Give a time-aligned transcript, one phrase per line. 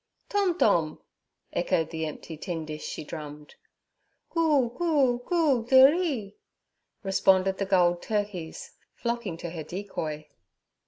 [0.29, 0.99] 'Tom—tom!'
[1.53, 3.53] echoed the empty tin dish she drummed.
[4.31, 6.35] 'Gool gool, gool, dee ri'
[7.03, 10.25] responded the gulled turkeys, flocking to her decoy.